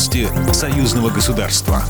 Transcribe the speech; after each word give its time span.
Новости 0.00 0.26
союзного 0.54 1.10
государства. 1.10 1.84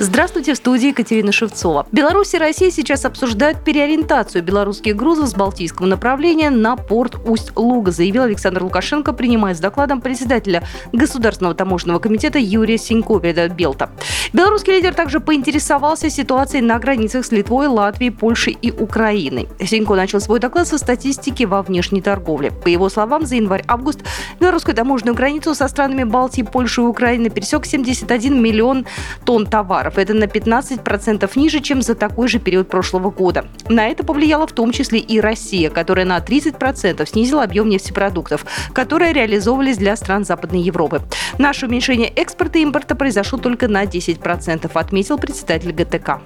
Здравствуйте, 0.00 0.54
в 0.54 0.56
студии 0.56 0.90
Екатерина 0.90 1.32
Шевцова. 1.32 1.84
Беларусь 1.90 2.32
и 2.32 2.38
Россия 2.38 2.70
сейчас 2.70 3.04
обсуждают 3.04 3.64
переориентацию 3.64 4.44
белорусских 4.44 4.94
грузов 4.94 5.28
с 5.28 5.34
Балтийского 5.34 5.86
направления 5.86 6.50
на 6.50 6.76
порт 6.76 7.16
Усть-Луга, 7.26 7.90
заявил 7.90 8.22
Александр 8.22 8.62
Лукашенко, 8.62 9.12
принимая 9.12 9.56
с 9.56 9.58
докладом 9.58 10.00
председателя 10.00 10.62
Государственного 10.92 11.56
таможенного 11.56 11.98
комитета 11.98 12.38
Юрия 12.38 12.78
Синько, 12.78 13.18
передает 13.18 13.56
Белта. 13.56 13.90
Белорусский 14.32 14.74
лидер 14.74 14.94
также 14.94 15.18
поинтересовался 15.18 16.10
ситуацией 16.10 16.62
на 16.62 16.78
границах 16.78 17.24
с 17.24 17.32
Литвой, 17.32 17.66
Латвией, 17.66 18.12
Польшей 18.12 18.56
и 18.62 18.70
Украиной. 18.70 19.48
Синько 19.60 19.96
начал 19.96 20.20
свой 20.20 20.38
доклад 20.38 20.68
со 20.68 20.78
статистики 20.78 21.42
во 21.42 21.62
внешней 21.62 22.02
торговле. 22.02 22.52
По 22.52 22.68
его 22.68 22.88
словам, 22.88 23.26
за 23.26 23.34
январь-август 23.34 24.04
белорусскую 24.38 24.76
таможенную 24.76 25.16
границу 25.16 25.56
со 25.56 25.66
странами 25.66 26.04
Балтии, 26.04 26.42
Польши 26.42 26.82
и 26.82 26.84
Украины 26.84 27.30
пересек 27.30 27.66
71 27.66 28.40
миллион 28.40 28.86
тонн 29.24 29.44
товаров 29.44 29.87
товаров. 29.88 29.98
Это 29.98 30.14
на 30.14 30.24
15% 30.24 31.30
ниже, 31.36 31.60
чем 31.60 31.82
за 31.82 31.94
такой 31.94 32.28
же 32.28 32.38
период 32.38 32.68
прошлого 32.68 33.10
года. 33.10 33.44
На 33.68 33.88
это 33.88 34.04
повлияла 34.04 34.46
в 34.46 34.52
том 34.52 34.72
числе 34.72 34.98
и 34.98 35.20
Россия, 35.20 35.70
которая 35.70 36.06
на 36.06 36.18
30% 36.18 37.06
снизила 37.06 37.42
объем 37.42 37.68
нефтепродуктов, 37.68 38.44
которые 38.72 39.12
реализовывались 39.12 39.78
для 39.78 39.96
стран 39.96 40.24
Западной 40.24 40.60
Европы. 40.60 41.00
Наше 41.38 41.66
уменьшение 41.66 42.08
экспорта 42.08 42.58
и 42.58 42.62
импорта 42.62 42.94
произошло 42.94 43.38
только 43.38 43.68
на 43.68 43.84
10%, 43.84 44.70
отметил 44.74 45.18
председатель 45.18 45.72
ГТК. 45.72 46.20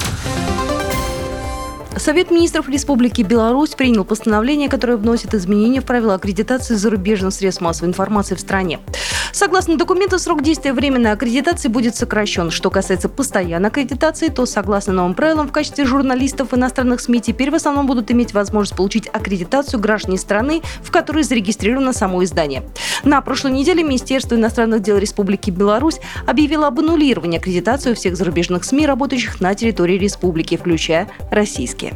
Совет 1.97 2.30
министров 2.30 2.69
Республики 2.69 3.23
Беларусь 3.23 3.74
принял 3.74 4.05
постановление, 4.05 4.69
которое 4.69 4.97
вносит 4.97 5.35
изменения 5.35 5.80
в 5.80 5.85
правила 5.85 6.15
аккредитации 6.15 6.74
зарубежных 6.74 7.35
средств 7.35 7.60
массовой 7.60 7.91
информации 7.91 8.35
в 8.35 8.41
стране. 8.41 8.80
Согласно 9.32 9.78
документу, 9.78 10.18
срок 10.18 10.43
действия 10.43 10.74
временной 10.74 11.12
аккредитации 11.12 11.68
будет 11.68 11.96
сокращен. 11.96 12.51
Что 12.51 12.70
касается 12.70 13.09
постоянной 13.09 13.70
аккредитации, 13.70 14.29
то, 14.29 14.45
согласно 14.45 14.93
новым 14.93 15.15
правилам, 15.15 15.48
в 15.48 15.52
качестве 15.52 15.87
журналистов 15.87 16.52
иностранных 16.52 17.01
СМИ 17.01 17.23
теперь 17.23 17.51
в 17.51 17.54
основном 17.54 17.87
будут 17.87 18.10
иметь 18.10 18.34
возможность 18.34 18.76
получить 18.76 19.09
аккредитацию 19.09 19.80
граждане 19.80 20.18
страны, 20.18 20.60
в 20.82 20.90
которой 20.90 21.24
зарегистрировано 21.24 21.95
само 21.95 22.23
издание. 22.24 22.62
На 23.04 23.23
прошлой 23.23 23.52
неделе 23.52 23.82
Министерство 23.82 24.34
иностранных 24.34 24.82
дел 24.82 24.98
Республики 24.98 25.51
Беларусь 25.51 26.01
объявило 26.26 26.66
об 26.66 26.79
аннулировании 26.80 27.38
аккредитации 27.38 27.95
всех 27.95 28.16
зарубежных 28.16 28.64
СМИ, 28.64 28.87
работающих 28.87 29.40
на 29.40 29.54
территории 29.54 29.96
республики, 29.96 30.59
включая 30.59 31.09
российские. 31.30 31.95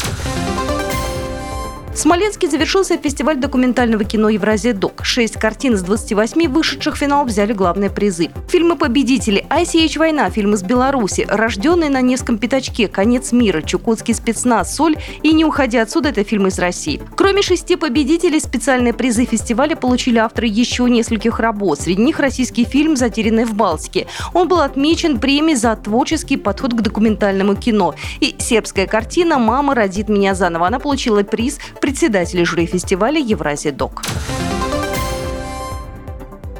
В 1.96 1.98
Смоленске 1.98 2.46
завершился 2.46 2.98
фестиваль 2.98 3.38
документального 3.38 4.04
кино 4.04 4.28
«Евразия 4.28 4.74
Док». 4.74 5.02
Шесть 5.02 5.40
картин 5.40 5.76
из 5.76 5.82
28 5.82 6.46
вышедших 6.46 6.94
в 6.94 6.98
финал 6.98 7.24
взяли 7.24 7.54
главные 7.54 7.88
призы. 7.88 8.28
Фильмы-победители 8.50 9.46
«ICH 9.48 9.98
Война», 9.98 10.28
фильм 10.28 10.52
из 10.52 10.62
Беларуси, 10.62 11.26
«Рожденный 11.26 11.88
на 11.88 12.02
Невском 12.02 12.36
пятачке», 12.36 12.88
«Конец 12.88 13.32
мира», 13.32 13.62
«Чукотский 13.62 14.12
спецназ», 14.12 14.76
«Соль» 14.76 14.96
и 15.22 15.32
«Не 15.32 15.46
уходя 15.46 15.80
отсюда»– 15.80 16.08
это 16.10 16.22
фильмы 16.22 16.48
из 16.48 16.58
России. 16.58 17.00
Кроме 17.16 17.40
шести 17.40 17.76
победителей, 17.76 18.40
специальные 18.40 18.92
призы 18.92 19.24
фестиваля 19.24 19.74
получили 19.74 20.18
авторы 20.18 20.48
еще 20.48 20.84
нескольких 20.90 21.40
работ. 21.40 21.80
Среди 21.80 22.02
них 22.02 22.20
российский 22.20 22.66
фильм 22.66 22.96
«Затерянный 22.96 23.46
в 23.46 23.54
Балтике». 23.54 24.06
Он 24.34 24.48
был 24.48 24.60
отмечен 24.60 25.18
премией 25.18 25.56
за 25.56 25.74
творческий 25.76 26.36
подход 26.36 26.74
к 26.74 26.82
документальному 26.82 27.56
кино. 27.56 27.94
И 28.20 28.34
сербская 28.38 28.86
картина 28.86 29.38
«Мама 29.38 29.74
родит 29.74 30.10
меня 30.10 30.34
заново». 30.34 30.66
Она 30.66 30.78
получила 30.78 31.22
приз 31.22 31.58
председателя 31.86 32.44
жюри 32.44 32.66
фестиваля 32.66 33.20
«Евразия 33.20 33.70
Док». 33.70 34.02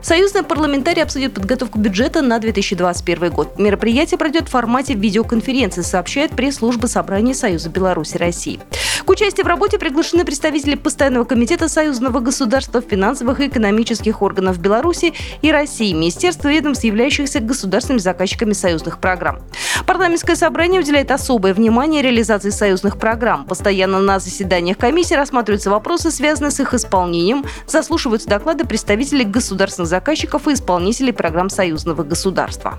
Союзные 0.01 0.45
парламентарии 0.45 1.03
обсудят 1.03 1.35
подготовку 1.35 1.81
бюджета 1.81 2.23
на 2.23 2.39
2021 2.39 3.33
год. 3.33 3.59
Мероприятие 3.59 4.19
пройдет 4.19 4.47
в 4.47 4.53
формате 4.53 4.95
видеоконференции, 4.95 5.83
сообщает 5.83 6.31
пресс-служба 6.31 6.87
Собрания 6.87 7.35
Союза 7.35 7.71
Беларуси 7.71 8.17
России. 8.17 8.61
К 9.05 9.11
участию 9.11 9.45
в 9.45 9.49
работе 9.49 9.81
приглашены 9.81 10.25
представители 10.25 10.77
Постоянного 10.77 11.25
комитета 11.25 11.69
Союзного 11.69 12.21
государства, 12.21 12.81
финансовых 12.81 13.41
и 13.41 13.49
экономических 13.49 14.23
органов 14.23 14.61
Беларуси 14.61 15.13
и 15.43 15.51
России, 15.51 15.93
Министерства 15.93 16.51
ведомств, 16.51 16.85
являющихся 16.85 17.41
государственными 17.41 18.01
заказчиками 18.01 18.53
союзных 18.53 19.01
программ. 19.01 19.41
Парламентское 19.87 20.35
собрание 20.35 20.81
уделяет 20.81 21.13
особое 21.13 21.55
внимание 21.55 22.03
реализации 22.03 22.51
союзных 22.51 22.99
программ. 22.99 23.47
Постоянно 23.47 24.01
на 24.01 24.19
заседаниях 24.19 24.79
комиссии 24.79 25.15
рассматриваются 25.15 25.71
вопросы, 25.71 26.11
связанные 26.11 26.51
с 26.51 26.59
их 26.59 26.75
исполнением, 26.75 27.45
заслушиваются 27.67 28.29
доклады 28.29 28.65
представителей 28.65 29.25
государственных 29.25 29.89
заказчиков 29.89 30.49
и 30.49 30.55
исполнителей 30.55 31.13
программ 31.13 31.49
союзного 31.49 32.03
государства. 32.03 32.79